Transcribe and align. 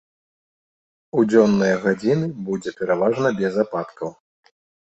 У 1.19 1.25
дзённыя 1.33 1.75
гадзіны 1.85 2.31
будзе 2.49 2.75
пераважна 2.81 3.27
без 3.43 3.53
ападкаў. 3.67 4.09